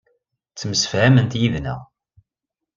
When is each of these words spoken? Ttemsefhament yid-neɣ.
Ttemsefhament 0.51 1.33
yid-neɣ. 1.39 1.81